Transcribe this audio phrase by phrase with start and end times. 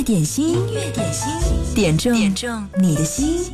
[0.00, 0.56] 乐点心，
[0.94, 3.52] 点心，点中点中你的心。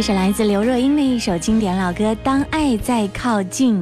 [0.00, 3.74] 这是来自刘若英的一首经典老歌《当爱在靠近》，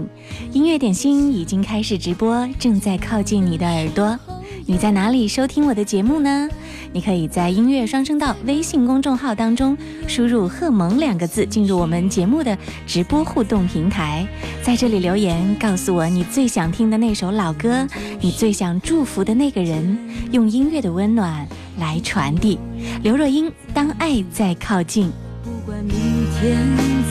[0.53, 4.19] 音乐点心已经开始直播，正在靠近你的耳朵。
[4.67, 6.49] 你在哪里收听我的节目呢？
[6.93, 9.79] 你可以在音乐双声道微信公众号当中
[10.09, 14.27] 输入“贺萌”两个字，进入我们节目的直播互动平台，
[14.61, 17.87] 在这里留言，告诉我你最想听的那首老歌，
[18.21, 19.97] 你最想祝福的那个人，
[20.33, 21.47] 用音乐的温暖
[21.79, 22.59] 来传递。
[23.05, 25.07] 刘若英，《当爱在靠近》。
[25.45, 26.57] 不管明天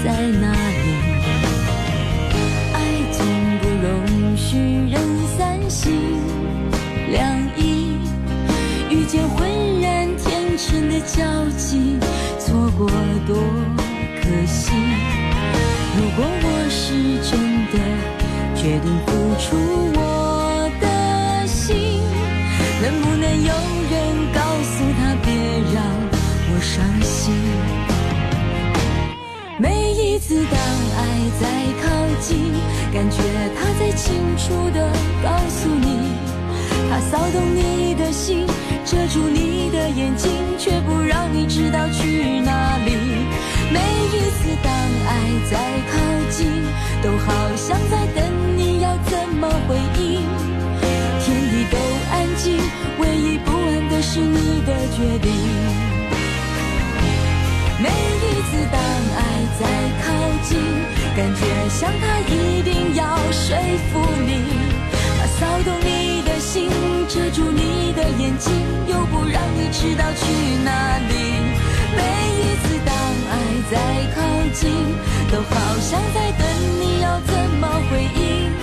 [0.03, 0.87] 在哪里，
[2.73, 2.75] 爱
[3.11, 3.17] 从
[3.59, 4.57] 不容许
[4.89, 4.95] 人
[5.37, 5.91] 三心
[7.11, 7.17] 两
[7.57, 7.97] 意，
[8.89, 11.23] 遇见浑然天成的交
[11.57, 11.99] 集，
[12.39, 12.87] 错过
[13.27, 13.35] 多
[14.21, 14.71] 可惜。
[15.97, 16.93] 如果我是
[17.29, 17.37] 真
[17.71, 17.75] 的
[18.55, 19.86] 决定付出
[32.19, 32.51] 近，
[32.93, 33.17] 感觉
[33.55, 34.91] 他在清楚地
[35.23, 36.11] 告诉你，
[36.89, 38.45] 他骚动你的心，
[38.85, 42.91] 遮住你的眼睛，却不让你知道去哪里。
[43.71, 43.79] 每
[44.13, 45.09] 一次当爱
[45.49, 45.57] 在
[45.91, 45.97] 靠
[46.29, 46.47] 近，
[47.03, 48.23] 都好像在等
[48.55, 50.21] 你要怎么回应。
[51.21, 51.77] 天地都
[52.11, 52.57] 安静，
[52.99, 55.31] 唯一不安的是你的决定。
[57.79, 58.79] 每一次当
[59.17, 59.19] 爱
[59.59, 59.61] 在
[60.01, 60.05] 靠
[60.43, 60.57] 近，
[61.17, 63.57] 感觉像他一定要说
[63.91, 64.37] 服你，
[65.19, 66.69] 他骚动你的心，
[67.09, 68.53] 遮住你的眼睛，
[68.87, 70.21] 又不让你知道去
[70.63, 71.13] 哪里。
[71.97, 72.03] 每
[72.37, 72.93] 一次当
[73.31, 73.33] 爱
[73.71, 73.75] 在
[74.13, 74.21] 靠
[74.53, 74.69] 近，
[75.31, 76.47] 都好像在等
[76.79, 78.53] 你要怎么回应。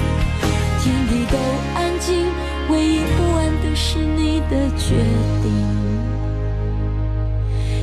[0.80, 1.36] 天地都
[1.74, 2.24] 安静，
[2.70, 4.94] 唯一不安的是你的决
[5.42, 5.50] 定。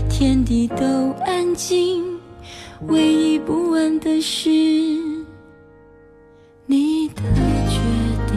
[0.09, 2.10] 天地都安静，
[2.87, 4.49] 唯一不安的是
[6.65, 7.21] 你的
[7.69, 7.79] 决
[8.27, 8.35] 定。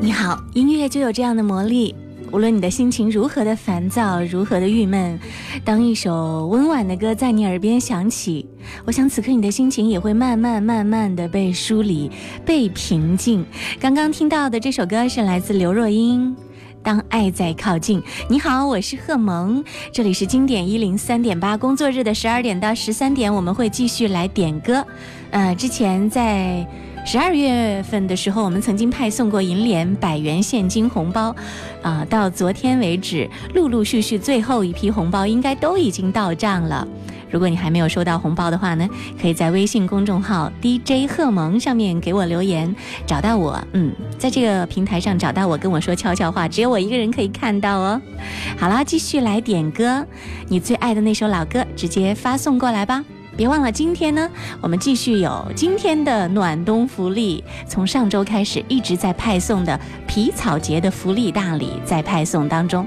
[0.00, 1.94] 你好，音乐就有这样的魔力。
[2.30, 5.18] 无论你的心情如何的烦躁，如何的郁闷，
[5.64, 8.46] 当一首温婉的歌在你耳边响起，
[8.86, 12.10] 我想此刻你的心情也会慢慢慢慢的被梳理、
[12.44, 13.44] 被平静。
[13.78, 16.30] 刚刚听到的这首歌是来自刘若英，
[16.82, 18.00] 《当爱在靠近》。
[18.28, 24.84] 你好，我是贺萌，这里是经典一零三点八，工作日的十二点到十三点，我们会继续来点歌。
[25.30, 26.66] 呃，之前在。
[27.04, 31.34] 十二月份的时候，我们曾经派送过银联百元现金红包，
[31.82, 36.86] 啊，到昨天为止，陆陆续续最后一批红包应该都已经到账了。
[37.30, 38.86] 如果你还没有收到红包的话呢，
[39.20, 42.74] 可以在微信公众号 DJ 贺萌上面给我留言，
[43.06, 48.00] 找到我，嗯，在这个平台上找到我，跟我说悄悄话，只有我一个人可以看到哦。
[48.58, 50.06] 好了，继续来点歌，
[50.48, 53.02] 你最爱的那首老歌，直接发送过来吧。
[53.36, 54.28] 别忘了，今天呢，
[54.60, 62.86] 我们继续有今天的暖冬福利，从上周开始一直在派送的皮草节的福利大礼在派送当中。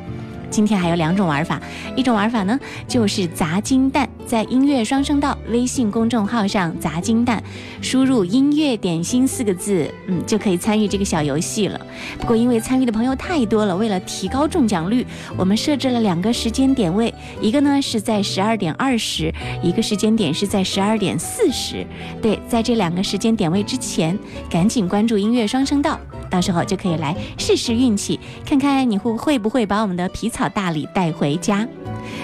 [0.56, 1.62] 今天还有两种玩法，
[1.98, 2.58] 一种玩法呢
[2.88, 7.44] 就是砸金蛋，在音乐双声道微信公众号上砸金蛋，
[7.82, 11.78] 输入“音乐点心”四个字，嗯，就可以参与这个小游戏了。
[12.18, 15.06] 不过因为参与的朋友太多了，为了提高中奖率，
[15.36, 19.30] 我们设置了两个时间点位，一个呢是在十二点二十，
[19.62, 21.86] 一个时间点是在十二点四十。
[22.22, 24.18] 对，在这两个时间点位之前，
[24.50, 26.00] 赶紧关注音乐双声道。
[26.30, 31.68] 到时候就可以来试试运气，看看你会会不会把我们的皮草大礼带回家。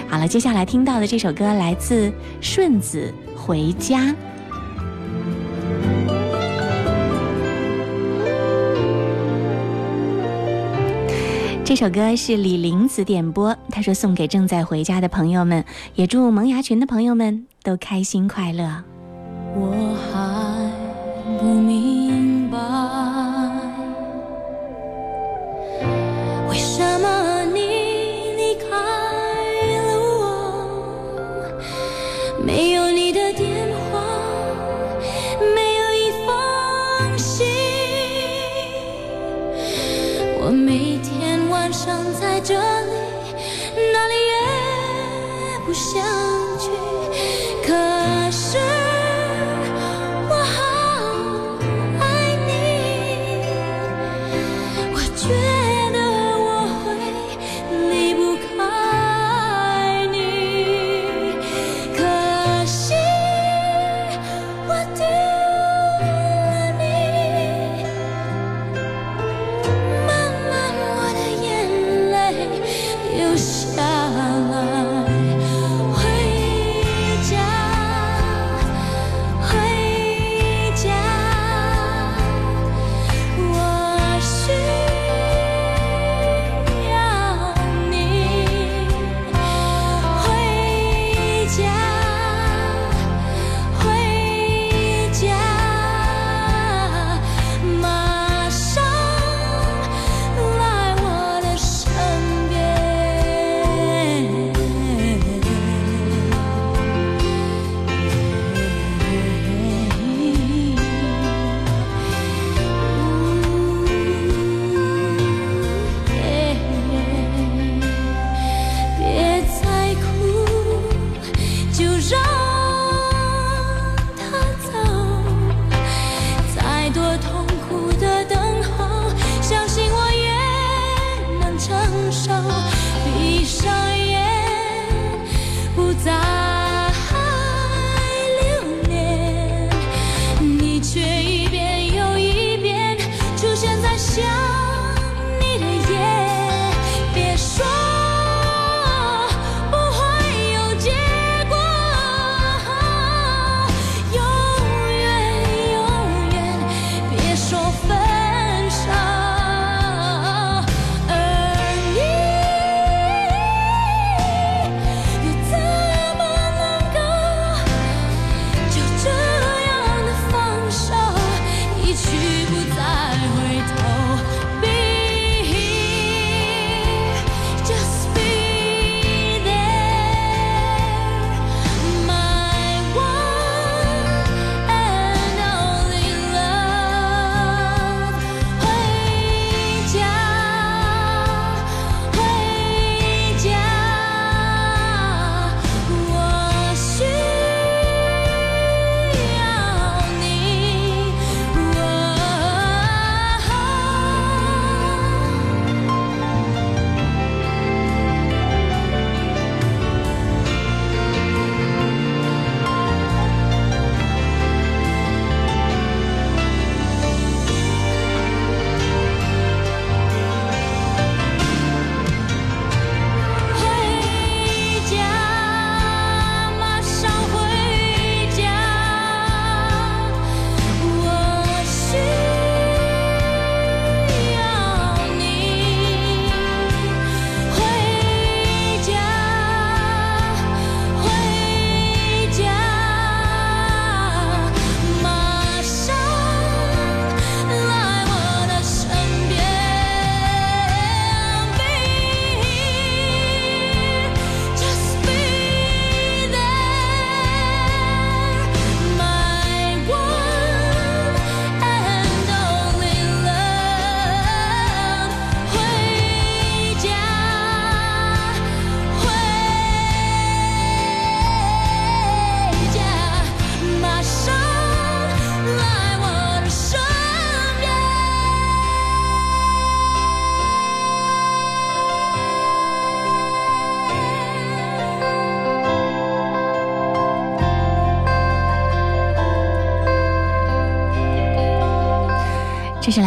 [0.08, 4.00] 好了，接下来听到的这首歌来自顺子《回家》。
[11.64, 15.64] 这首歌是李林子点播，他说送给正在回家的朋友们，
[15.94, 18.84] 也祝萌芽群的朋友们都开心快乐。
[19.54, 20.70] 我还
[21.38, 21.91] 不明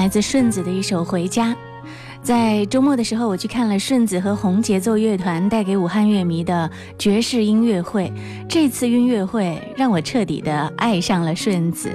[0.05, 1.47] 来自顺子的一首《回家》。
[2.21, 8.13] 在周末的时候，我去看了顺子和红节奏乐团带给武汉乐迷的爵士音乐会。
[8.47, 11.89] 这次音乐会让我彻底的爱上了顺子。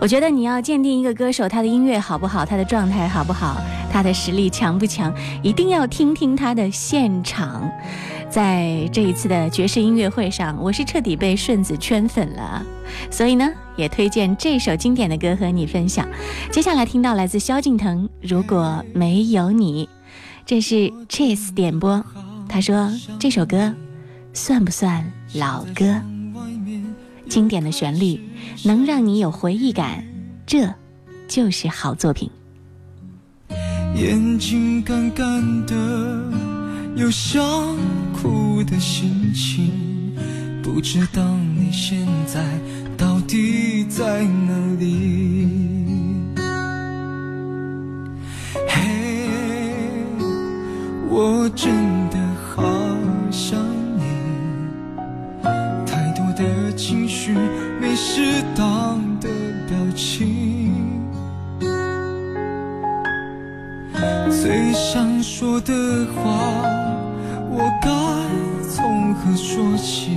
[0.00, 3.60] 我觉得你要鉴定一个歌手他的音乐好不好，他的状态好不好，
[3.92, 7.70] 他的实力强不强，一定要听听他的现场。
[8.30, 12.64] 在这一次的爵士音乐会上，我是彻底被顺子圈粉了。
[13.10, 16.06] 所以呢，也推荐这首经典的歌和你分享。
[16.50, 19.86] 接下来听到来自萧敬腾《如果没有你》，
[20.44, 22.04] 这是 Chase 点播。
[22.48, 23.74] 他说这首歌
[24.32, 26.00] 算不算老歌？
[27.28, 28.20] 经典的旋律
[28.64, 30.04] 能让你有回忆感，
[30.46, 30.68] 这
[31.26, 32.30] 就是好作品。
[33.96, 35.74] 眼睛干干的，
[36.96, 37.44] 有想
[38.14, 39.70] 哭的心情。
[40.62, 41.22] 不知道
[41.54, 42.42] 你现在
[42.96, 45.46] 到底在哪里？
[48.66, 49.28] 嘿，
[51.10, 51.70] 我真
[52.08, 52.18] 的
[52.54, 52.64] 好
[53.30, 53.60] 想
[53.98, 54.02] 你，
[55.86, 57.34] 太多的情绪
[57.78, 59.28] 没适当的
[59.68, 60.72] 表情，
[64.30, 66.32] 最想说的话，
[67.58, 67.88] 我该
[68.68, 70.10] 从何说起？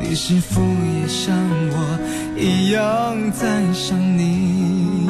[0.00, 1.36] 你是否也像
[1.70, 1.98] 我
[2.34, 5.06] 一样在想你？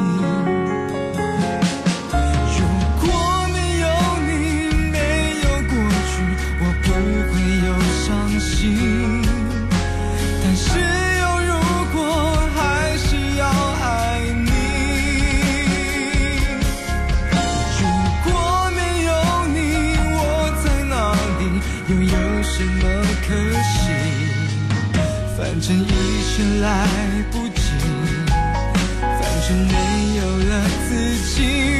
[26.61, 26.87] 来
[27.31, 27.61] 不及，
[29.01, 29.73] 反正没
[30.17, 30.51] 有了
[30.87, 30.89] 自
[31.35, 31.78] 己。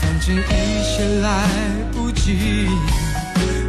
[0.00, 0.38] 反正一
[0.84, 1.26] 切来
[1.92, 2.68] 不及，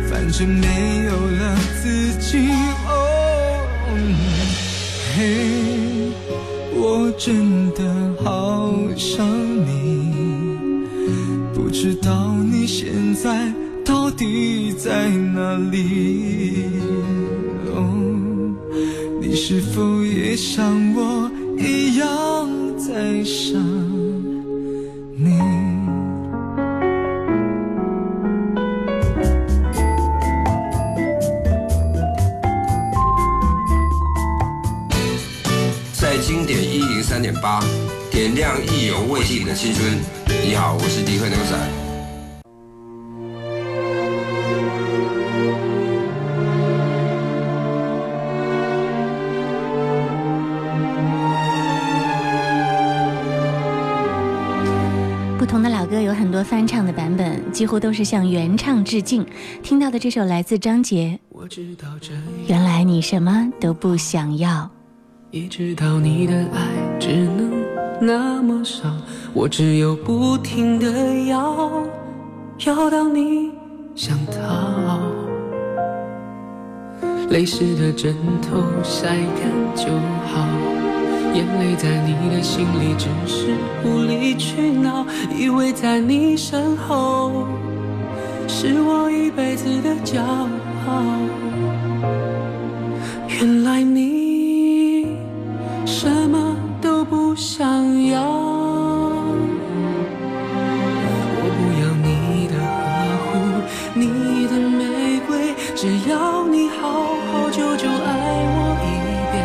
[0.09, 0.67] 反正没
[1.05, 2.49] 有了自己。
[2.87, 2.93] 哦
[5.15, 5.19] 嘿，
[6.75, 7.81] 我真的
[8.23, 9.27] 好想
[9.65, 10.85] 你，
[11.55, 13.51] 不知道你现在
[13.83, 16.65] 到底在哪里？
[17.73, 17.75] 哦，
[19.19, 22.47] 你是否也像我一样
[22.77, 23.59] 在想？
[38.27, 39.89] 点亮意犹未尽的青春。
[40.43, 41.57] 你好，我是迪克牛仔。
[55.37, 59.25] 不同的老歌有很多翻唱的版本，几乎都是向原唱致敬。
[59.63, 62.09] 听到的这首来自张杰《我知道这
[62.47, 64.69] 原来你什么都不想要。
[65.31, 67.56] 也知道你的爱只能
[67.99, 68.83] 那么少，
[69.33, 70.87] 我只有不停的
[71.25, 71.83] 要，
[72.65, 73.51] 要到你
[73.95, 74.99] 想逃。
[77.29, 79.91] 泪湿的枕头晒干就
[80.27, 80.47] 好，
[81.33, 83.47] 眼泪在你的心里只是
[83.83, 87.45] 无理取闹，以为在你身后
[88.47, 91.03] 是我一辈子的骄傲，
[93.27, 94.16] 原来你
[97.37, 97.63] 想
[98.09, 98.23] 要。
[101.37, 103.29] 我不要你的呵护，
[103.93, 104.01] 你
[104.47, 106.81] 的玫瑰，只要你好
[107.29, 108.09] 好久久爱
[108.57, 108.89] 我一
[109.29, 109.37] 遍，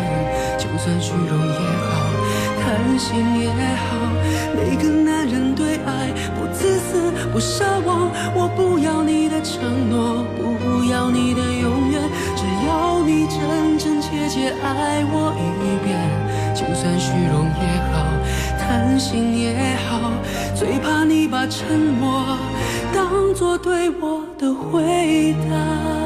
[0.57, 1.53] 就算虚荣也
[1.85, 1.93] 好，
[2.59, 3.45] 贪心也
[3.85, 4.09] 好，
[4.55, 8.09] 每个男人对爱不自私不奢望。
[8.33, 12.01] 我不要你的承诺，不要你的永远，
[12.35, 15.93] 只要你真真切切爱我一遍，
[16.73, 18.03] 就算虚荣也好，
[18.57, 20.11] 贪心也好，
[20.55, 22.35] 最怕你把沉默
[22.91, 26.02] 当作对我的回答。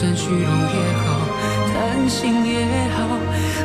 [0.00, 0.46] 就算虚荣也
[1.04, 1.20] 好，
[1.74, 2.64] 贪心也
[2.96, 3.04] 好，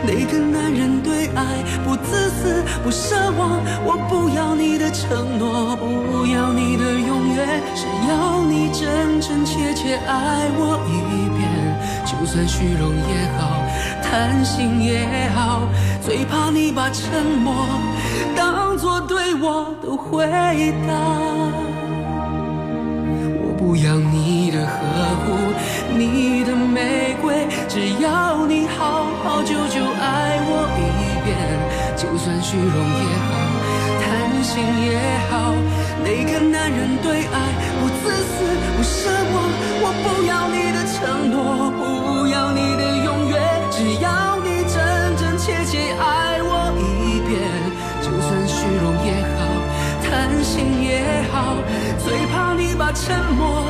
[0.05, 3.61] 哪个男人对爱不自私不奢望？
[3.85, 10.99] 我不要你的承诺，不要你的永远，只要你真真切切爱我一
[11.37, 11.47] 遍，
[12.03, 13.63] 就算虚荣也好，
[14.03, 15.61] 贪心也好，
[16.01, 17.65] 最怕你把沉默
[18.35, 20.27] 当作对我的回
[20.85, 20.93] 答。
[23.39, 24.75] 我不要你的呵
[25.23, 25.31] 护，
[25.97, 30.83] 你的玫瑰，只要你好好久久爱我一
[31.23, 31.33] 遍，
[31.95, 33.31] 就算虚荣也好，
[34.03, 34.99] 贪心也
[35.31, 35.55] 好，
[36.03, 37.37] 哪个男人对爱
[37.79, 38.43] 不自私
[38.75, 39.35] 不奢望？
[39.81, 43.39] 我不要你的承诺，不要你的永远，
[43.71, 44.75] 只要你真
[45.15, 47.39] 真切切爱我一遍，
[48.03, 49.47] 就算虚荣也好，
[50.03, 51.55] 贪心也好，
[52.03, 53.63] 最怕你把沉默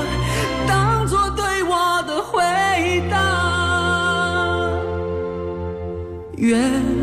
[6.45, 6.94] 远。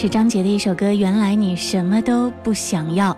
[0.00, 3.14] 是张杰的一首歌，原来你什么都不想要。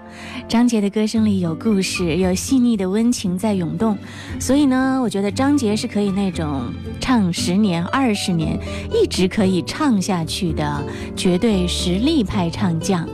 [0.49, 3.97] 张杰的歌声里有故事，有细腻的温情在涌动，
[4.41, 8.59] 所以呢，我觉得张杰是可以那种唱十年、二十年，
[8.91, 13.09] 一直可以唱下去的绝对实力派唱将。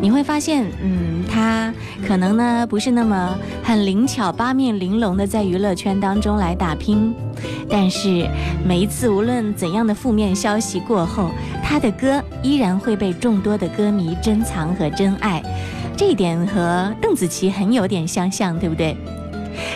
[0.00, 1.72] 你会发现，嗯，他
[2.06, 7.12] 可能呢不是那么很灵巧、八面玲珑的在娱乐圈当中来打拼，
[7.68, 8.28] 但是
[8.64, 11.30] 每一次无论怎样的负面消息过后，
[11.62, 15.42] 他的歌依然会被众多的歌迷珍藏和珍爱，
[15.96, 18.96] 这一点和邓紫棋很有点相像，对不对？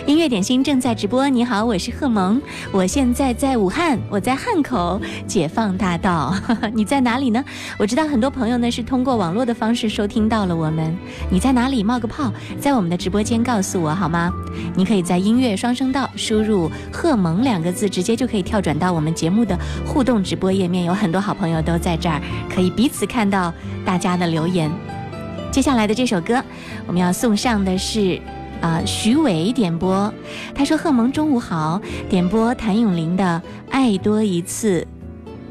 [0.07, 2.41] 音乐点心正在直播，你好，我是贺萌，
[2.73, 6.35] 我现在在武汉，我在汉口解放大道，
[6.73, 7.45] 你在哪里呢？
[7.79, 10.97] 我知道很多朋友呢是通过网络的方式收听到了我们，
[11.31, 11.83] 你在哪里？
[11.83, 14.33] 冒个泡，在我们的直播间告诉我好吗？
[14.75, 22.21] 你可以在音乐双声道输入“贺萌”两个字，直接就可以跳转到我们节目的互动直播页面，有很多好朋友都在这儿，
[22.55, 23.53] 可以彼此看到
[23.85, 24.71] 大家的留言。
[25.51, 26.43] 接下来的这首歌，
[26.87, 28.21] 我们要送上的是
[28.61, 30.13] 啊，徐伟点播，
[30.55, 34.87] 他说：“贺萌中午好，点播谭咏麟的《爱多一次，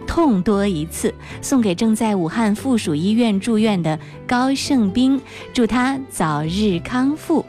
[0.06, 1.10] 痛多一次》，
[1.42, 5.20] 送给正在武汉附属医院住院的高胜斌，
[5.54, 7.44] 祝他早日康复。”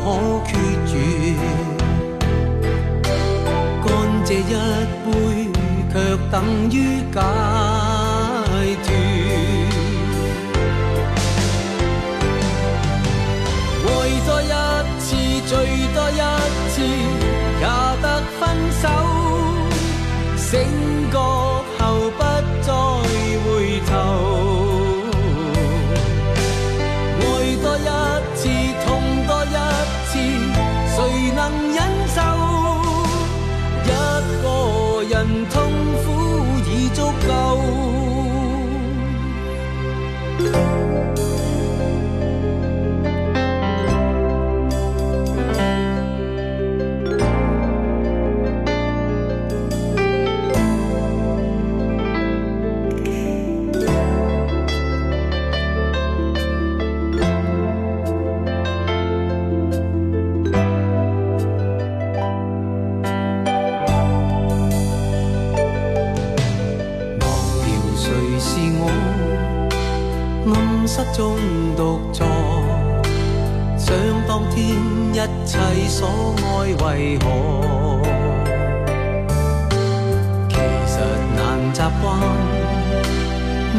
[0.00, 0.50] 何可
[0.86, 0.92] 决
[1.34, 1.38] 绝？
[3.82, 3.88] 干
[4.24, 4.52] 这一
[5.04, 5.10] 杯，
[5.92, 5.94] 却
[6.30, 6.34] 等
[6.70, 6.74] 于
[7.12, 7.16] 假
[75.20, 76.48] 一切所爱
[76.82, 77.26] 为何？
[80.48, 80.54] 其
[80.86, 80.94] 实
[81.36, 81.38] 难
[81.74, 82.02] 习惯，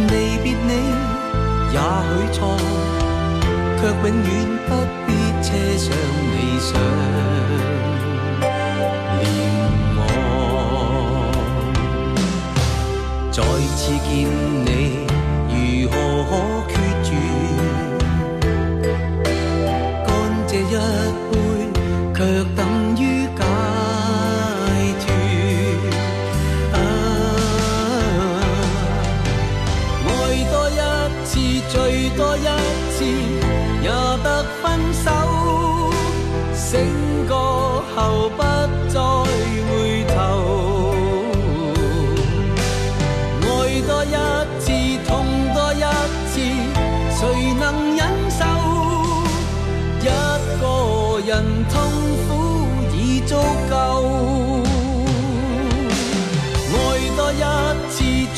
[0.07, 0.11] 离
[0.43, 0.71] 别你
[1.73, 1.75] 也
[2.05, 2.37] 许错，
[3.79, 4.29] 却永远
[4.67, 4.69] 不
[5.07, 5.09] 必
[5.41, 5.47] 车
[5.79, 5.89] 上
[6.31, 6.69] 理想
[9.17, 9.19] 念
[9.97, 9.99] 我。
[13.31, 13.37] 再
[13.75, 14.09] 次见
[14.63, 14.69] 你，
[15.49, 15.89] 如
[16.21, 16.31] 何
[16.67, 16.71] 可？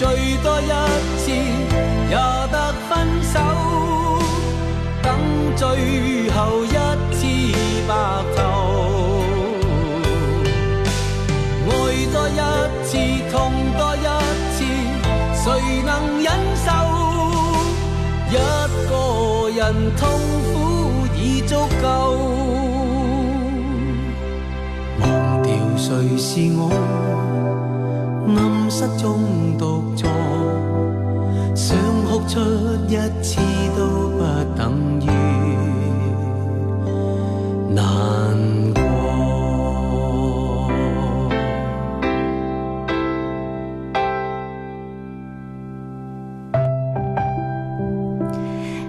[0.04, 0.12] 最，
[0.44, 0.68] 多一
[1.18, 2.16] 次，也
[2.52, 2.58] 得
[2.90, 2.92] 分
[3.24, 3.40] 手。
[5.02, 5.08] 等
[5.56, 6.76] 最后一
[7.14, 7.26] 次
[7.88, 7.90] 白
[8.36, 8.42] 头，
[11.70, 11.72] 爱
[12.12, 12.32] 多一
[12.84, 12.92] 次，
[13.32, 13.34] 痛
[13.78, 13.98] 多一
[14.52, 14.60] 次，
[15.42, 15.44] 谁
[15.86, 15.90] 能
[16.22, 16.28] 忍
[16.66, 16.68] 受？
[18.30, 18.36] 一
[18.90, 18.92] 个
[19.56, 19.62] 人
[19.96, 20.02] 痛
[20.54, 20.54] 苦
[21.16, 21.86] 已足够。
[25.00, 26.93] 忘掉谁是我？
[32.34, 32.40] 出
[32.90, 33.40] 一次
[33.78, 34.24] 都不
[34.58, 35.06] 等于
[37.72, 37.84] 难
[38.74, 38.82] 过。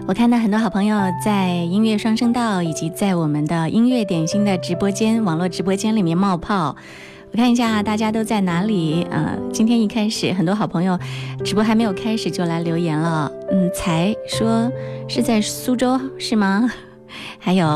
[0.06, 6.74] 我看到很多好朋友在音乐双声道以及在我们的音乐点心的直播间、网络直播间里面冒泡。
[7.34, 9.36] 我看一下大家都在哪里啊？
[9.52, 10.96] 今天一开始，很多好朋友
[11.44, 13.28] 直播还没有开始就来留言了。
[13.50, 14.70] 嗯，才说
[15.08, 16.70] 是在苏州是吗？
[17.40, 17.66] 还有，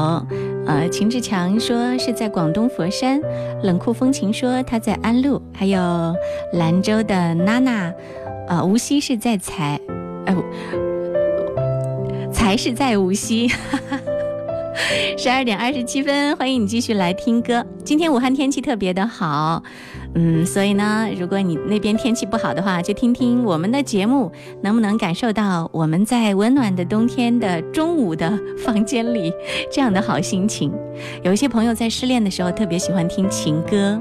[0.65, 3.21] 呃，秦志强说是在广东佛山。
[3.65, 5.43] 冷酷风情说他在安陆。
[5.53, 6.15] 还有
[6.53, 7.93] 兰州的娜娜，
[8.47, 9.81] 呃，无锡是在才，
[10.27, 10.37] 哎，
[12.33, 13.49] 才是在无锡。
[13.49, 14.01] 哈哈
[15.17, 17.65] 十二点二十七分，欢迎你继续来听歌。
[17.85, 19.63] 今天武汉天气特别的好，
[20.15, 24.31] 嗯，所以呢，如果你那边天气不好的话，就听听我们的节目，
[24.63, 29.33] 能不能感受到我们在温暖的冬天的中午的房间里
[29.71, 30.73] 这样的好心情？
[31.23, 34.01] 有一些朋友在失恋的时候特别喜欢听情歌，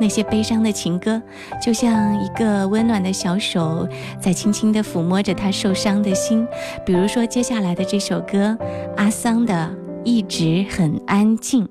[0.00, 1.20] 那些悲伤的情歌，
[1.62, 3.86] 就像一个温暖的小手
[4.18, 6.46] 在轻轻地抚摸着他受伤的心。
[6.86, 8.56] 比如说接下来的这首歌，
[8.96, 9.85] 阿桑的。
[10.06, 11.68] 一直很安静，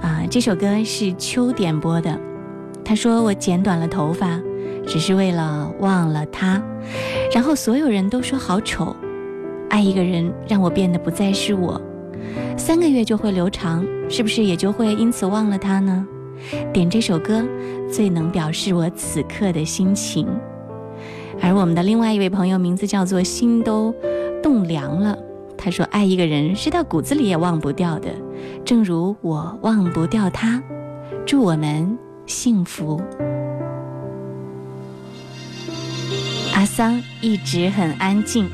[0.00, 2.18] 啊，这首歌是秋点播的。
[2.84, 4.40] 他说我剪短了头发，
[4.84, 6.60] 只是为了忘了他。
[7.32, 8.96] 然后所有人都说好丑。
[9.70, 11.80] 爱一个人让我变得不再是我。
[12.58, 16.04] 三个月就会留长，是不是也就会因此忘了他呢？
[16.72, 17.46] 点这首歌
[17.88, 20.26] 最能表示我此刻的心情。
[21.40, 23.94] 而我们的另外一位朋友名字叫做心都
[24.42, 25.16] 冻凉了。
[25.64, 28.10] 他说：“爱一个人是到骨子里也忘不掉的，
[28.64, 30.60] 正如我忘不掉他。
[31.24, 31.96] 祝我们
[32.26, 33.00] 幸福。”
[36.52, 38.50] 阿桑一直很安静。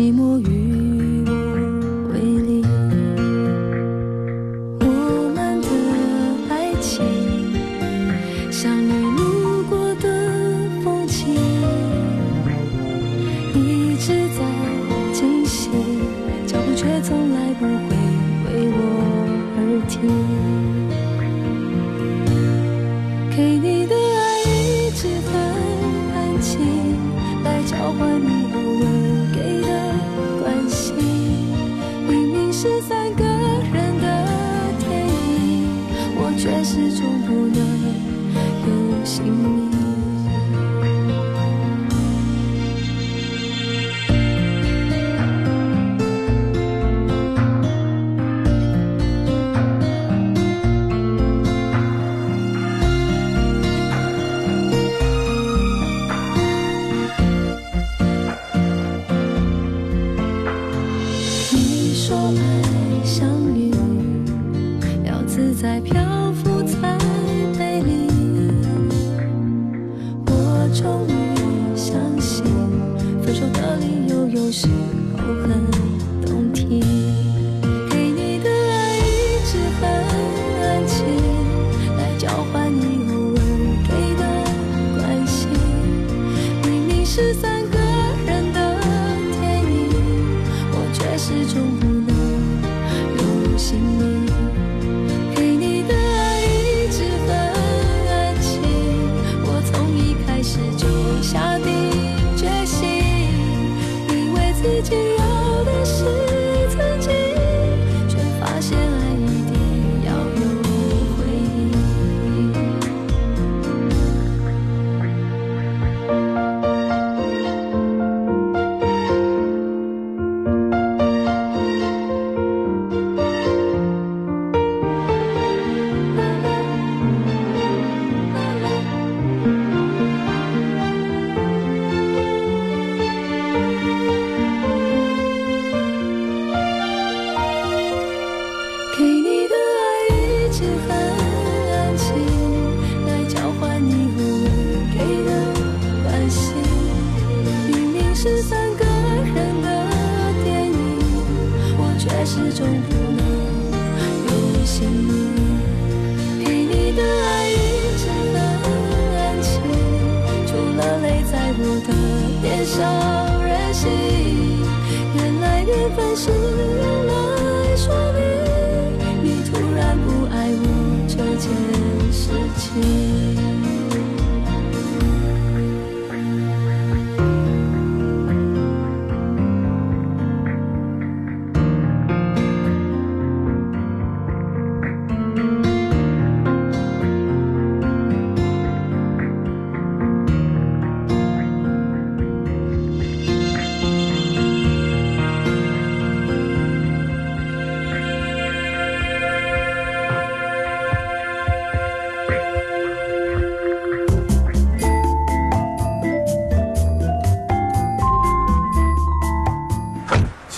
[0.00, 0.59] 寂寞雨。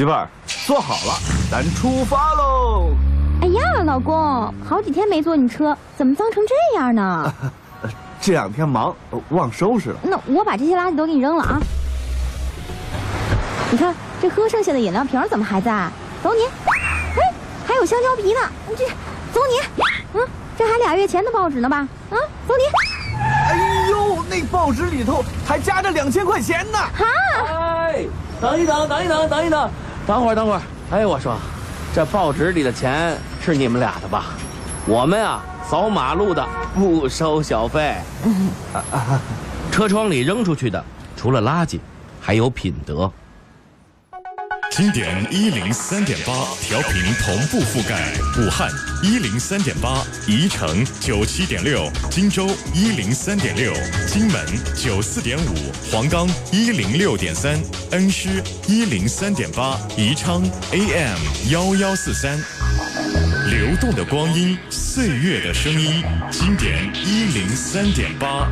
[0.03, 0.29] 媳妇儿，
[0.67, 1.15] 坐好了，
[1.49, 2.91] 咱出发喽！
[3.41, 7.33] 哎呀，老公，好几天没坐你车，怎么脏成这样呢？
[8.21, 8.93] 这两天忙，
[9.29, 9.97] 忘收拾了。
[10.03, 11.61] 那我把这些垃圾都给你扔了啊！
[13.71, 15.89] 你看这喝剩下的饮料瓶怎么还在？
[16.21, 16.47] 走你！
[17.21, 17.33] 哎，
[17.65, 18.41] 还有香蕉皮呢，
[18.77, 18.85] 这
[19.33, 19.85] 走你！
[20.15, 21.77] 嗯，这还俩月前的报纸呢吧？
[22.11, 22.65] 啊，走你！
[23.21, 26.79] 哎呦，那报纸里头还夹着两千块钱呢！
[26.93, 27.07] 哈！
[27.47, 28.05] 哎，
[28.41, 29.71] 等一等，等一等，等一等，
[30.07, 30.61] 等会儿，等会儿。
[30.91, 31.37] 哎，我说，
[31.95, 34.27] 这报纸里的钱是你们俩的吧？
[34.87, 37.97] 我们啊，扫马路的不收小费。
[39.71, 40.85] 车窗里扔出去的，
[41.17, 41.79] 除了垃圾，
[42.21, 43.11] 还有品德。
[44.75, 46.33] 经典一零三点八
[46.63, 48.71] 调频同步覆盖武汉
[49.03, 53.71] 一零三点八，宜城九七点六，荆州一零三点六，
[54.07, 61.19] 荆门九四点五，黄冈一零六点三，恩施一零三点八，宜昌 AM
[61.51, 62.39] 幺幺四三。
[63.51, 68.49] 流动的光阴，岁月的声音，经典一零三点八。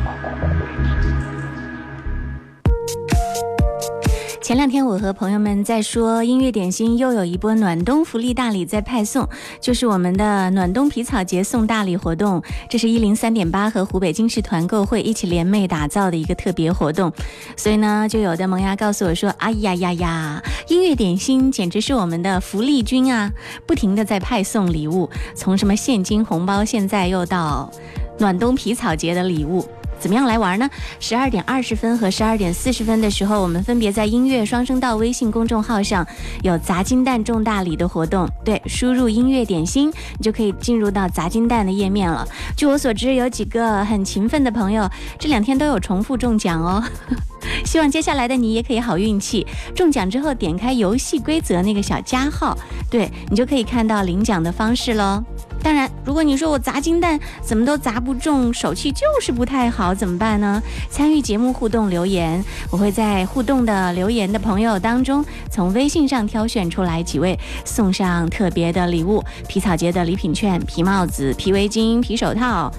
[4.51, 9.25] 前两天我和朋友们在说，音乐点心又有一波暖冬福利大礼在派送，
[9.61, 12.43] 就是我们的暖冬皮草节送大礼活动。
[12.67, 17.13] 这是一零三点八和湖北经视团购会一起联袂打造的一个特别活动，
[17.55, 23.31] 所以呢，就有的萌芽告诉我说：“哎呀呀呀，音乐点心简直是我们的福利军啊，
[23.65, 27.71] 不停的在派送礼物，从什么现金红包，现在又到
[28.19, 29.65] 暖冬皮草节的礼物。”
[30.01, 30.67] 怎么样来玩呢？
[30.99, 36.05] 十二点二十分和十二点四十分的时候，我们分别在音乐双声道微信公众号上
[36.41, 38.27] 有砸金蛋中大礼的活动。
[38.43, 42.27] 对，输入音乐点心，你就可以进入到砸金蛋的页面了。
[42.57, 46.83] 据我所知，有几个很勤奋的朋友，这两天都有重复中奖哦。
[47.63, 49.45] 希望接下来的你也可以好运气。
[49.75, 52.57] 中奖之后，点开游戏规则那个小加号，
[52.89, 55.23] 对你就可以看到领奖的方式喽。
[55.63, 60.61] 当然，如果你说我砸金蛋怎么都砸不中，手气就是不太好，怎么办呢？
[60.89, 72.71] 参与节目互动留言，我会在互动的留言的朋友当中，从微信上挑选出来几位，送上特别的礼物：皮草节的礼品券、皮帽子、皮围巾、皮手套，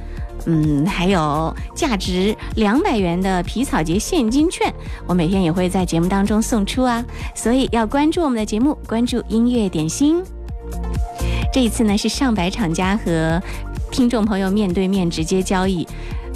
[0.46, 4.72] 嗯，还有价值两百元的皮草节现金券。
[5.06, 10.22] 我每天也会在节目当中送出啊，所以要关注我们的节目，关注音乐点心。
[11.52, 13.40] 这一次呢，是上百厂家和
[13.90, 15.86] 听众朋友面对面直接交易。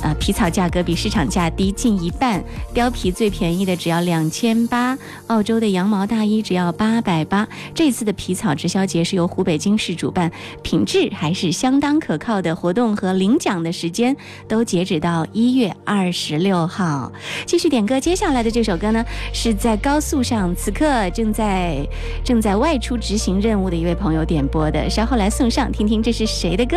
[0.03, 2.43] 呃，皮草价格比市场价低近一半，
[2.75, 4.97] 貂皮最便宜的只要两千八，
[5.29, 7.49] 澳洲的羊毛大衣只要八百八。
[7.75, 10.31] 这次的皮草直销节是由湖北经市主办，
[10.63, 12.55] 品质还是相当可靠的。
[12.55, 14.17] 活动和领奖的时间
[14.49, 17.13] 都截止到一月二十六号。
[17.45, 21.87] 继续点歌，接下来的这首歌呢，是在高速上，此刻正在
[22.25, 26.77] 正在外出执行任务的一位朋友点播的，稍后来送上，听听这是谁的歌。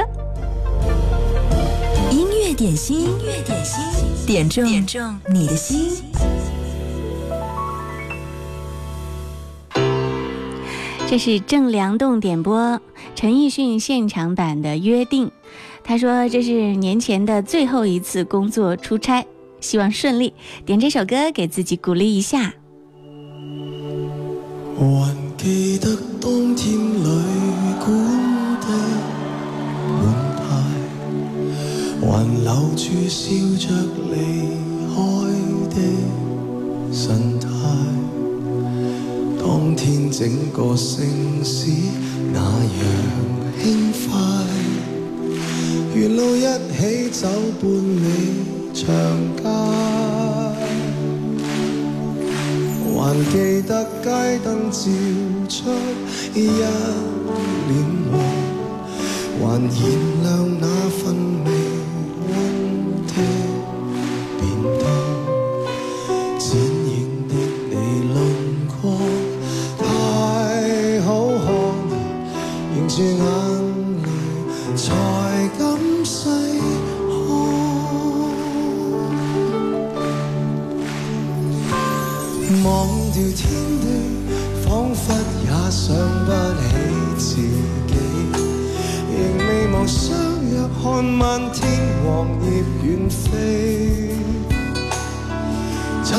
[2.59, 3.81] 点心，音乐点心，
[4.27, 6.03] 点中点中你的心。
[11.07, 12.81] 这是郑良栋点播
[13.15, 15.27] 陈奕迅现场版的《约定》，
[15.85, 19.25] 他说这是年前的最后一次工作出差，
[19.61, 20.33] 希望顺利。
[20.65, 22.53] 点这首歌给自己鼓励一下。
[24.77, 27.07] 还记得当天旅
[27.79, 28.28] 馆
[32.01, 33.29] 还留住笑
[33.59, 33.65] 着
[34.09, 34.13] 离
[34.93, 34.95] 开
[35.69, 35.75] 的
[36.91, 37.47] 神态，
[39.37, 41.05] 当天整个城
[41.43, 41.71] 市
[42.33, 42.81] 那样
[43.61, 43.99] 轻快，
[45.95, 46.37] 沿路一
[46.77, 46.79] 起
[47.11, 47.27] 走
[47.61, 48.05] 半里
[48.73, 48.79] 长
[49.37, 49.43] 街，
[52.95, 52.97] 还
[53.31, 53.33] 记
[53.67, 53.71] 得
[54.01, 54.07] 街
[54.43, 54.79] 灯照
[55.47, 55.57] 出
[56.33, 56.57] 一脸
[58.09, 58.13] 黄，
[59.41, 59.69] 还燃
[60.23, 60.25] 亮
[60.59, 61.47] 那份美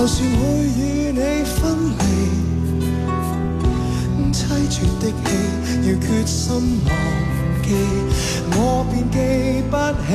[0.01, 0.35] 就算会
[0.65, 1.61] 与你分
[1.99, 2.03] 离
[4.33, 4.41] 凄
[4.71, 5.31] 绝的戏
[5.83, 6.41] 要决心
[6.87, 6.91] 忘
[7.63, 7.69] 记
[8.57, 8.57] 我
[8.91, 9.17] 便记
[9.71, 9.77] 不
[10.07, 10.09] 起。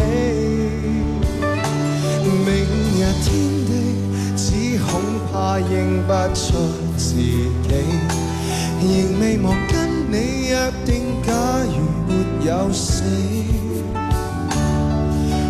[2.24, 2.50] 明
[2.96, 3.26] 日天
[3.68, 3.70] 地
[4.36, 4.44] 只
[4.80, 4.90] 恐
[5.32, 6.44] 怕认不出
[6.98, 8.26] 自己。
[8.82, 9.76] 仍未忘跟
[10.12, 10.52] 你约
[10.84, 11.32] 定假
[11.62, 11.78] 如
[12.08, 13.04] 没有死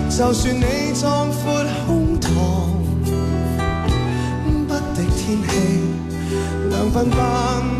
[0.09, 2.54] 就算你壮阔胸膛
[5.25, 5.81] 天气，
[6.69, 7.74] 凉分分。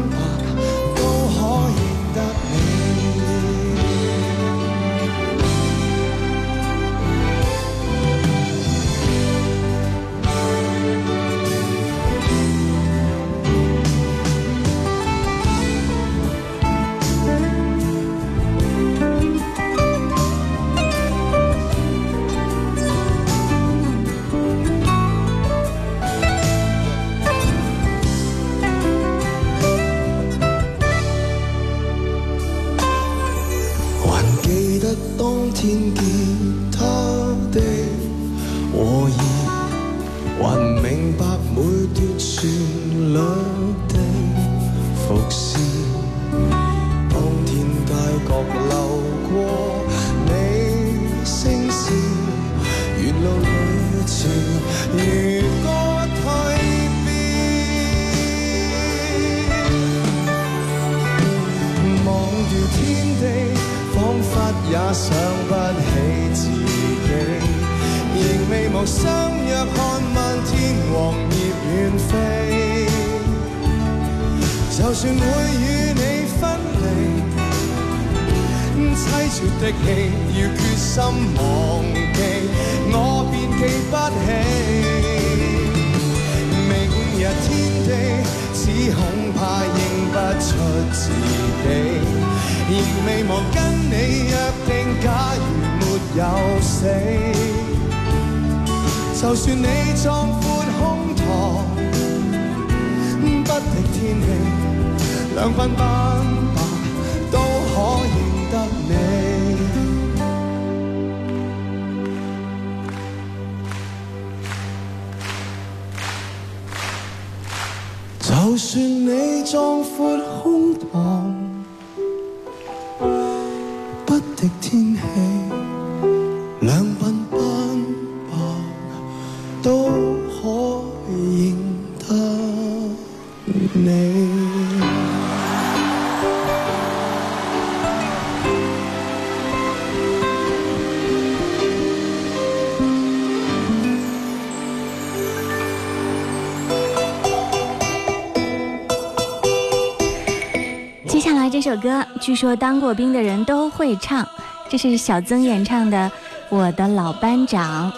[151.78, 154.28] 歌，据说当过兵的人都会唱，
[154.70, 156.10] 这是小曾演唱的
[156.50, 157.92] 《我的老班长》。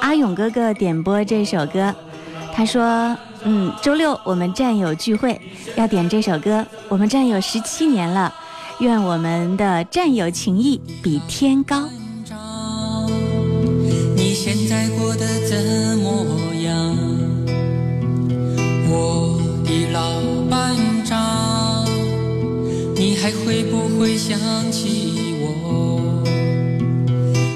[0.00, 1.94] 阿勇哥哥点播这首歌，
[2.54, 5.40] 他说：“嗯，周六我们战友聚会
[5.76, 8.32] 要点这首歌，我们战友十七年了，
[8.78, 11.88] 愿我们的战友情谊比天高。”
[14.16, 16.24] 你现在过得怎么
[23.10, 24.38] 你还会不会想
[24.70, 26.22] 起我？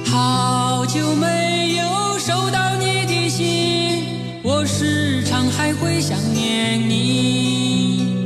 [0.05, 4.03] 好久没有收到你的信，
[4.43, 8.25] 我时常还会想念你。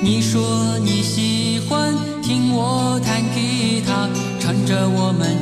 [0.00, 4.08] 你说你喜欢听我弹吉他，
[4.38, 5.37] 唱着我们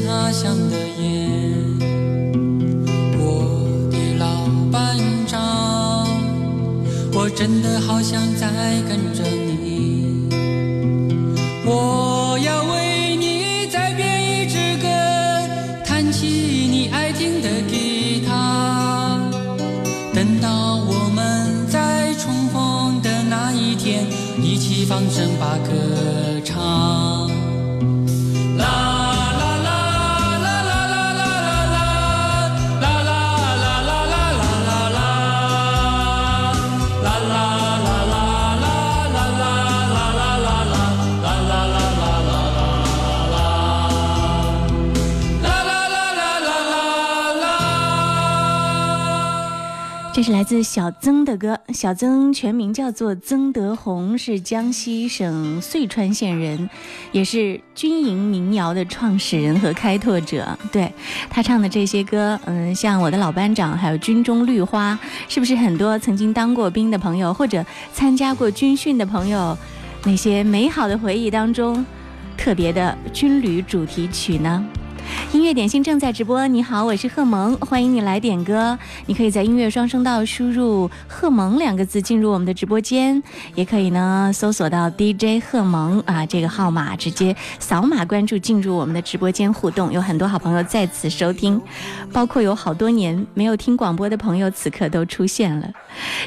[0.00, 1.52] 家乡的烟。
[3.18, 6.06] 我的老班长，
[7.12, 9.22] 我真的好想再跟着
[50.32, 51.60] 来自小曾的歌。
[51.74, 56.70] 小曾全名叫做曾德宏，是江西省遂川县人，
[57.12, 60.58] 也是军营民谣的创始人和开拓者。
[60.72, 60.90] 对
[61.28, 67.62] 他唱的这些歌，嗯，像我的老班长，还有军中绿花，是不是很多曾经当过兵的朋友，或者
[67.92, 69.56] 参加过军训的朋友，
[70.04, 71.84] 那些美好的回忆当中，
[72.38, 74.64] 特别的军旅主题曲呢？
[75.32, 78.78] 音乐点心正在直播，你好，我是贺萌，欢迎你来点歌。
[79.06, 83.22] 你可以在音乐双声道输入“贺萌”两个字进入我们的直播间，
[83.54, 89.92] 也可以呢搜索到 DJ 贺萌啊这个号码，直接扫码关注进入我们的直播间互动。
[89.92, 91.60] 有很多好朋友在此收听，
[92.12, 95.70] 包括有好多年没有听广播的朋友，此刻都出现了。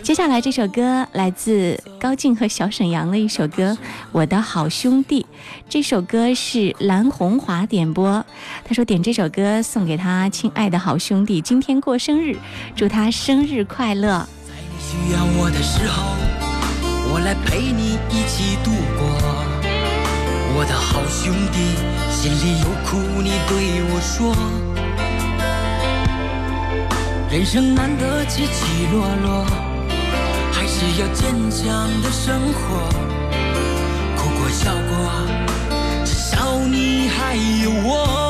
[0.02, 3.72] 接下来这首歌来自高进和小沈阳的一首歌
[4.12, 5.22] 《我的好兄弟》，
[5.70, 8.26] 这首歌是蓝红华点播，
[8.68, 12.36] 他说点这首歌送给他亲爱的好兄弟，今天过生日，
[12.76, 14.28] 祝他生日快乐。
[14.48, 16.02] 在你需要我的时候，
[17.14, 19.06] 我来陪你一起度过。
[20.58, 21.76] 我的好兄弟，
[22.10, 24.36] 心里有苦你对我说。
[27.30, 29.46] 人生难得起起落落，
[30.52, 32.90] 还是要坚强的生活。
[34.18, 38.25] 哭过笑过，至少你还有我。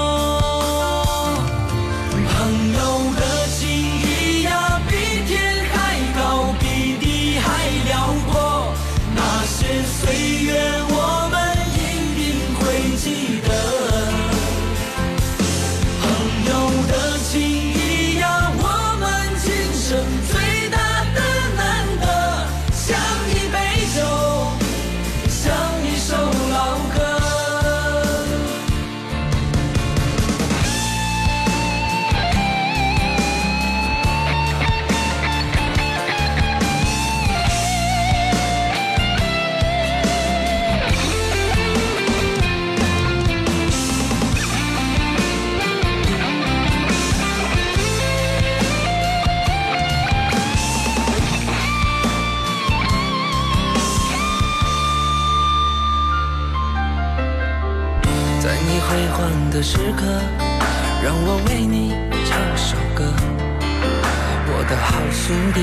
[65.27, 65.59] 兄弟，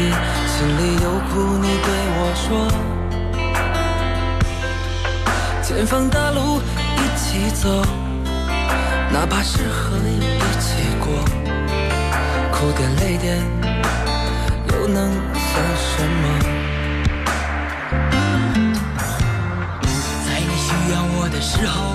[0.49, 1.89] 心里有苦你对
[2.19, 2.67] 我说。
[5.63, 6.61] 前方的路
[6.97, 7.71] 一起走，
[9.13, 11.07] 哪怕是河也一起过。
[12.51, 13.39] 苦点泪点，
[14.73, 16.25] 又能算什么？
[20.27, 21.95] 在你需要我的时候。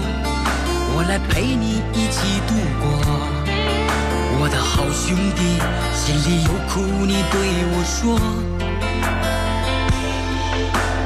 [0.95, 3.36] 我来陪你一起度过。
[4.39, 5.41] 我的好兄弟，
[5.95, 7.35] 心里有苦你对
[7.73, 8.19] 我说。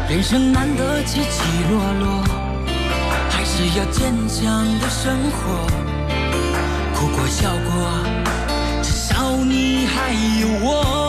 [0.09, 2.23] 人生难得起起落落，
[3.29, 5.65] 还是要坚强的生活。
[6.93, 7.71] 哭过笑过，
[8.83, 10.11] 至少你还
[10.41, 11.00] 有我。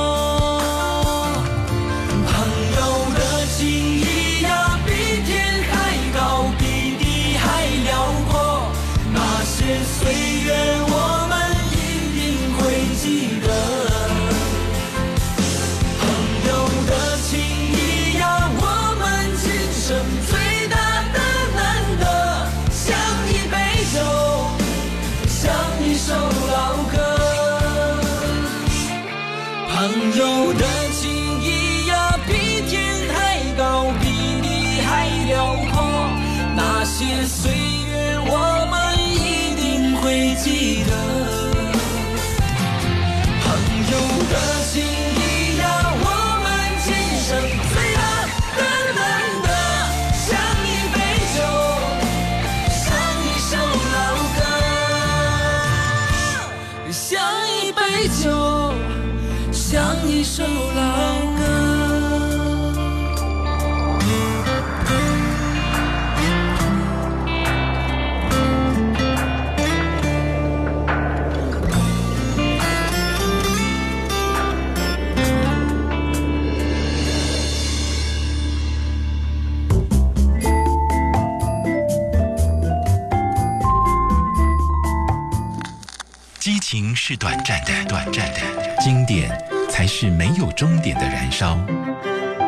[86.73, 88.41] 情是短暂的，短暂的，
[88.81, 89.31] 经典
[89.68, 91.59] 才是没有终点的燃烧。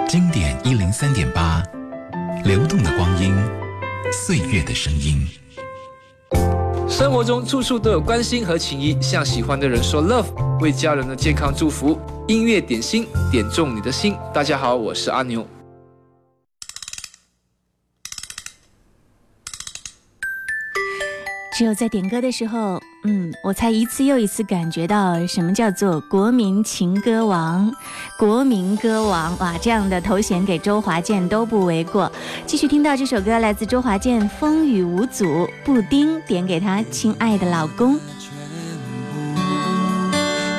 [0.09, 1.63] 经典一零三点八，
[2.43, 3.37] 流动的光阴，
[4.11, 5.29] 岁月的声音。
[6.89, 12.01] 生活中处处都有关心和情谊，向喜欢的人说 love，为家人的健康祝福。
[12.27, 14.17] 音乐点心，点中你的心。
[14.33, 15.47] 大家好，我是阿牛。
[21.57, 27.73] 只有在点歌的时候，嗯，我才一次又一次感觉到什么叫做国民情歌王、
[28.19, 29.55] 国民歌王哇！
[29.63, 32.11] 这样的头衔给周华健都不为过。
[32.45, 35.25] 继续听到这首歌，来自周华健《风雨无阻》，
[35.65, 37.95] 布丁点给他亲爱的老公。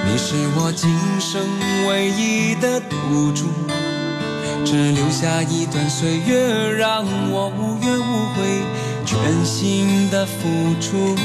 [0.06, 0.89] 你是我今
[1.20, 1.41] 生
[1.89, 3.48] 唯一的赌注，
[4.64, 8.64] 只留下一段岁月，让我无怨无悔。
[9.06, 11.16] 全心的付出，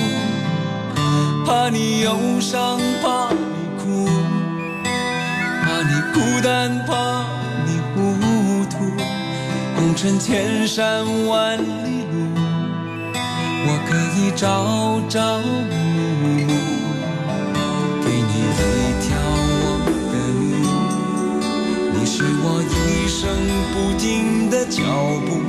[1.47, 3.39] 怕你忧伤，怕你
[3.83, 4.07] 哭，
[5.65, 7.25] 怕你孤单，怕
[7.65, 7.97] 你糊
[8.67, 8.77] 涂。
[9.77, 12.15] 红尘千山万里路，
[13.65, 15.43] 我可以朝朝暮
[16.21, 16.53] 暮，
[18.05, 18.69] 给你一
[19.01, 19.09] 条
[19.57, 19.65] 我
[20.13, 20.45] 的路。
[21.99, 22.13] 你是
[22.43, 23.19] 我一生
[23.73, 24.83] 不停的脚
[25.27, 25.41] 步。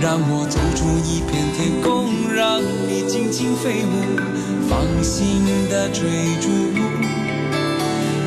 [0.00, 4.16] 让我走出一片天空，让你尽情飞舞，
[4.66, 6.08] 放心的追
[6.40, 6.48] 逐。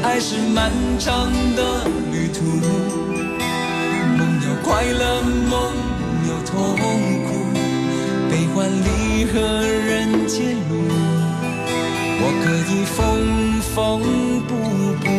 [0.03, 2.43] 爱是漫长的旅途，
[4.15, 5.74] 梦有快乐，梦
[6.30, 6.78] 有痛
[7.26, 7.34] 苦，
[8.30, 10.78] 悲欢离合人间路，
[12.21, 13.01] 我可以缝
[13.74, 13.74] 缝
[14.47, 14.53] 补
[15.01, 15.09] 补，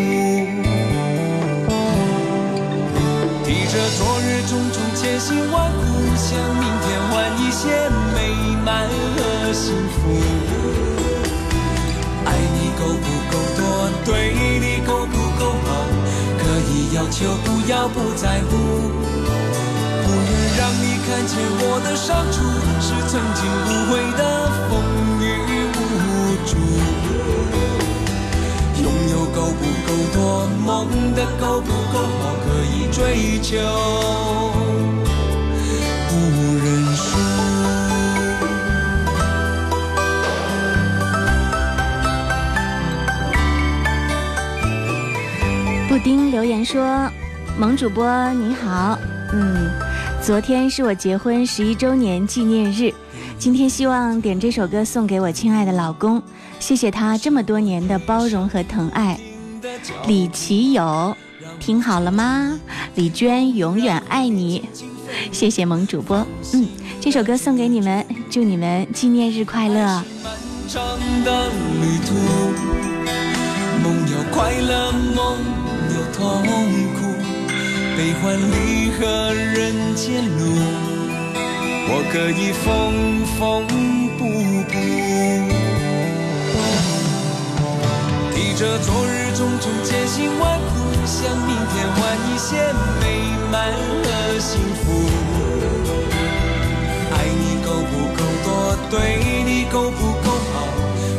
[3.45, 5.94] 提着昨日种种千辛万苦。
[6.35, 7.63] 向明天换一些
[8.13, 8.17] 美
[8.65, 9.19] 满和
[9.53, 9.95] 幸福。
[12.27, 13.63] 爱你够不够多？
[14.05, 15.69] 对你够不够好？
[16.39, 18.51] 可以要求，不要不在乎。
[20.03, 22.37] 不愿让你看见我的伤处，
[22.81, 24.21] 是曾经无悔的
[24.69, 24.73] 风
[25.23, 25.23] 雨
[25.77, 25.79] 无
[26.45, 26.51] 阻。
[28.83, 30.19] 拥有够不够多？
[30.67, 30.69] 梦
[31.15, 32.23] 的够不够好？
[32.45, 33.53] 可以追求。
[46.05, 47.11] 丁留言说
[47.59, 48.99] ：“萌主播你好，
[49.33, 49.71] 嗯，
[50.23, 52.93] 昨天是我结婚十一周年纪念日，
[53.39, 56.23] 今天希望点这首歌送给我亲爱的老公，
[56.61, 59.19] 谢谢他这么多年的包容和疼爱。”
[60.07, 61.17] 李奇友，
[61.59, 62.61] 听好了吗？
[62.97, 64.69] 李娟永远爱你，
[65.33, 66.19] 谢谢萌主播，
[66.53, 66.69] 嗯，
[67.01, 70.05] 这首歌送给你们，祝你们纪念日快乐。
[73.83, 75.39] 梦要快乐梦
[76.17, 76.23] 痛
[76.95, 76.99] 苦，
[77.97, 79.03] 悲欢离合
[79.35, 80.43] 人间路，
[81.91, 82.65] 我可以缝
[83.35, 83.67] 缝
[84.17, 84.23] 补
[84.71, 84.73] 补。
[88.33, 90.73] 提着昨日种种千辛万苦，
[91.05, 91.99] 向明天换
[92.31, 92.63] 一些
[93.01, 93.05] 美
[93.51, 94.83] 满和幸福。
[97.11, 98.49] 爱你够不够多？
[98.89, 98.95] 对
[99.45, 100.55] 你够不够好？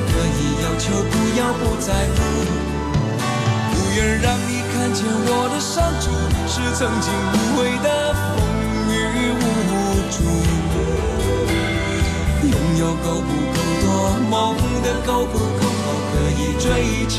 [0.07, 2.17] 可以要求，不要不在乎。
[3.73, 4.54] 不愿让你。
[4.75, 6.11] 看见我的伤处，
[6.51, 8.43] 是曾经无悔的风
[8.91, 8.93] 雨
[9.39, 9.41] 无
[10.11, 10.13] 阻。
[12.43, 13.87] 拥有够不够多，
[14.29, 14.33] 梦
[14.83, 16.67] 的够不够好，可以追
[17.07, 17.15] 求，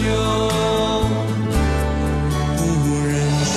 [2.59, 2.61] 不
[3.09, 3.49] 认输。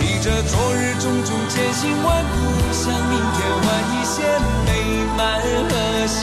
[0.00, 2.34] 提着昨日种种千辛万苦，
[2.72, 3.64] 向明天换
[3.94, 4.18] 一些
[4.66, 4.68] 美
[5.16, 5.70] 满和
[6.08, 6.18] 幸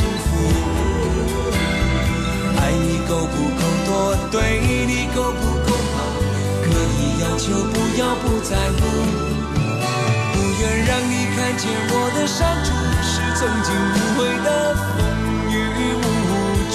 [3.12, 3.62] 够不够？
[3.86, 6.00] 多对你够不够好？
[6.64, 8.80] 可以要求，不要不在乎。
[10.32, 12.72] 不愿让你看见我的伤处，
[13.04, 14.88] 是曾经无悔的风
[15.52, 15.54] 雨
[16.00, 16.02] 无
[16.72, 16.74] 阻。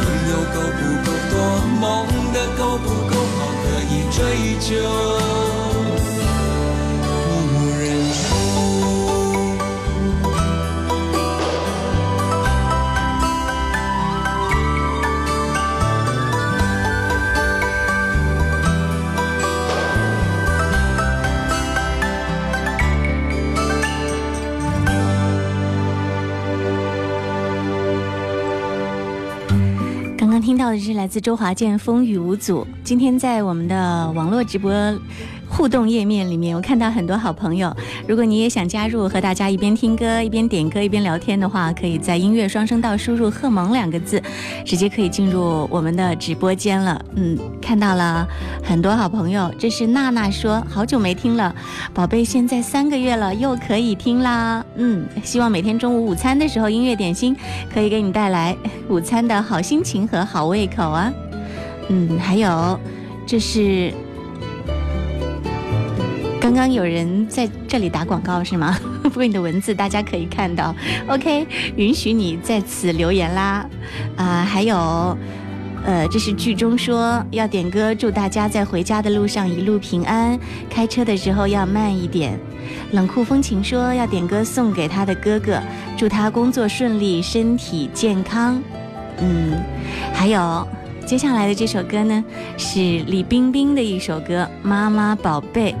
[0.00, 1.32] 拥有够不够多？
[1.78, 1.84] 梦
[2.32, 3.38] 的够不够好？
[3.62, 4.18] 可以追
[4.60, 4.68] 求。
[30.60, 32.60] 到的是来自周华健《风雨无阻》。
[32.84, 34.70] 今天在我们的网络直播
[35.50, 37.74] 互动页面里面，我看到很多好朋友。
[38.06, 44.22] 如果你也想加入，和大家一边听歌一边点歌一边聊天的话，可以在音乐双声道输入“贺萌”两个字，
[44.64, 47.04] 直接可以进入我们的直播间了。
[47.16, 48.26] 嗯，看到了
[48.62, 49.52] 很多好朋友。
[49.58, 51.54] 这是娜娜说，好久没听了，
[51.92, 54.64] 宝贝，现在三个月了，又可以听啦。
[54.76, 57.36] 嗯，希望每天中午午餐的时候，音乐点心
[57.74, 58.56] 可以给你带来
[58.88, 61.12] 午餐的好心情和好胃口啊。
[61.88, 62.78] 嗯，还有，
[63.26, 63.92] 这是。
[66.50, 68.76] 刚刚有人在这里打广告是吗？
[69.04, 70.74] 不过你的文字大家可以看到
[71.06, 71.46] ，OK，
[71.76, 73.64] 允许你在此留言啦。
[74.16, 75.16] 啊，还有，
[75.84, 80.36] 呃，这是剧中说要点歌，祝大家在回家的路上一路平安，
[80.68, 82.36] 开车的时候要慢一点。
[82.90, 85.62] 冷酷风情说要点歌送给他的哥哥，
[85.96, 88.60] 祝他工作顺利，身体健康。
[89.20, 89.56] 嗯，
[90.12, 90.66] 还有
[91.06, 92.24] 接下来的这首歌呢，
[92.58, 95.72] 是李冰冰的一首歌《妈妈宝贝》。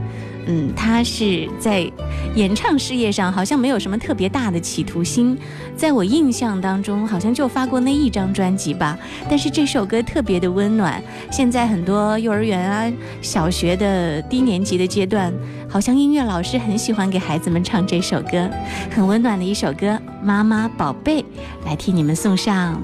[0.50, 1.88] 嗯，他是在
[2.34, 5.38] 演唱事业上好像没有什么特别大的企图心，
[5.76, 8.98] 在我印象当中，好像就发过那一张专辑吧。
[9.28, 12.92] 但是这首歌特别的温暖，现在很多幼儿园啊、
[13.22, 15.32] 小学的低年级的阶段，
[15.68, 18.50] 好像音乐老师很喜欢给孩子们唱这首歌，
[18.90, 19.86] 很温暖的一首歌，
[20.20, 21.22] 《妈妈宝贝》，
[21.64, 22.82] 来替你们送上。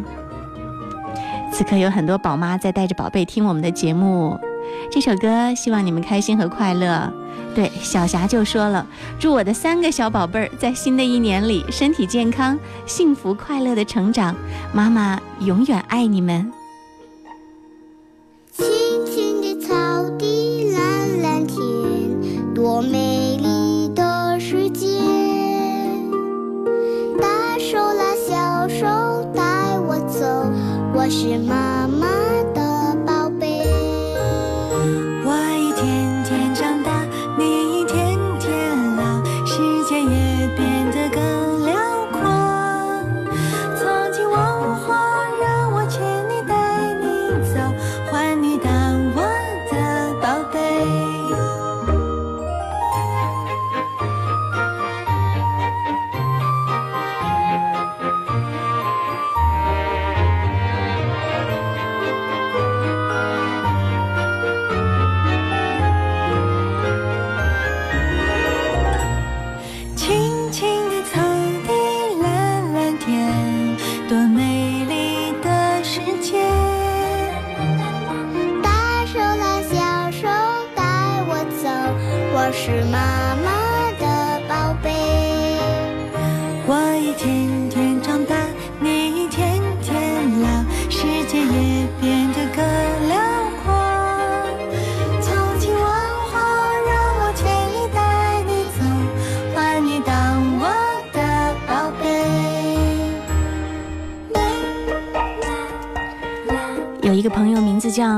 [1.52, 4.38] 此刻有很多宝妈在带着宝贝听我们的节目。
[4.88, 7.12] 这首歌希望你们开心和快乐。
[7.56, 8.86] 对，小霞就说了，
[9.18, 14.36] 祝我的三个小宝贝儿在新的一年里身体健康、幸福快乐的成长。
[14.74, 16.52] 妈妈永远爱你们。
[18.52, 18.66] 青
[19.06, 19.74] 青的草
[20.18, 21.56] 地，蓝蓝天，
[22.54, 24.86] 多美丽的世界。
[27.18, 28.84] 大手拉小手
[29.34, 30.26] 带我走，
[30.94, 31.55] 我是妈。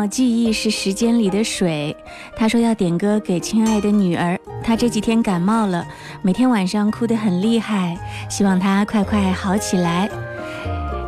[0.07, 1.97] 记忆是时间里的水，
[2.37, 5.87] 他说要点歌给亲爱的女儿，她这几天感冒了，
[6.23, 7.97] 每天晚上哭得很厉害，
[8.29, 10.09] 希望她快快好起来。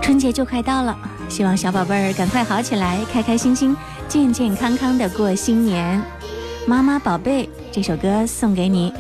[0.01, 3.77] 春节就快到了，希望小宝贝儿赶快好起来，开开心心、
[4.09, 6.03] 健健康康的过新年。
[6.67, 8.93] 妈妈宝贝，这首歌送给你。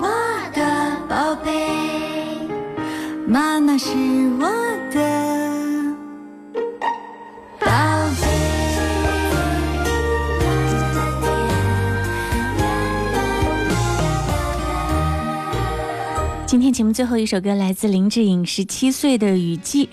[0.00, 0.08] 我
[0.54, 1.50] 的宝贝
[3.26, 3.90] 妈妈是
[4.40, 4.69] 我
[16.50, 19.86] 今天节目最后一首歌来自林志颖《十七岁的雨季》，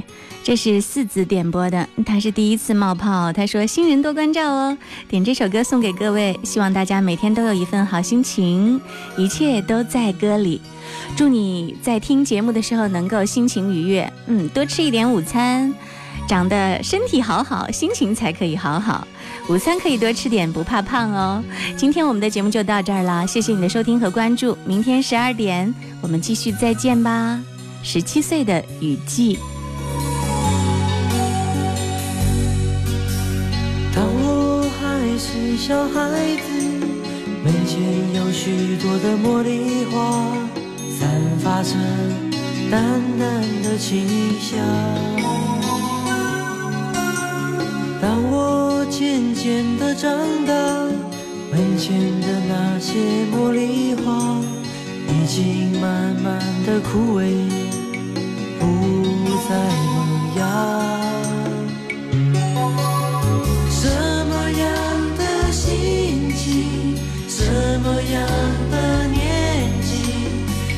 [0.44, 4.78] 这是四子点播的，他是第一次冒泡，他说新人多关照哦，
[5.08, 8.82] 点这首歌送给各位，希望大家每天都有一份好心情，
[9.18, 10.60] 一切都在歌里，
[11.16, 15.72] 祝你在听节目的时候能够心情愉悦，嗯，多吃一点午餐。
[16.28, 19.08] 长得身体好好，心情才可以好好。
[19.50, 21.44] 午餐可以多吃点，不怕胖哦。
[21.78, 24.58] 今天我们的节目就到这儿了，谢谢你的收听和关注。
[24.66, 27.40] 明天十二点我们继续再见吧。
[27.82, 29.40] 十七岁的雨季。
[33.96, 36.68] 当我还是小孩子。
[37.44, 37.82] 门前
[38.16, 40.22] 有许多的茉莉花，
[41.00, 41.76] 散发着
[42.70, 42.84] 淡
[43.18, 44.06] 淡的清
[44.42, 45.37] 香。
[48.08, 50.10] 当我渐渐的长
[50.46, 50.54] 大，
[51.52, 54.40] 门前的那些茉莉花
[55.10, 57.28] 已经慢慢的枯萎，
[58.62, 58.66] 不
[59.50, 59.50] 再
[59.92, 59.96] 萌
[60.38, 60.40] 芽。
[63.70, 63.84] 什
[64.30, 64.64] 么样
[65.18, 66.96] 的心情，
[67.28, 67.44] 什
[67.82, 68.26] 么样
[68.72, 70.32] 的年纪，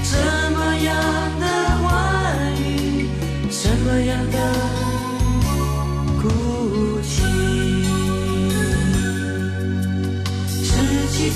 [0.03, 0.17] 什
[0.51, 0.89] 么样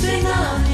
[0.04, 0.73] Sing on.